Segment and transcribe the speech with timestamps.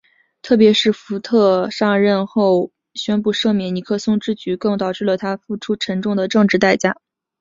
[0.41, 6.97] 特别是福特上任后宣布特赦尼克松之举更导致他付出了沉重的政治代价。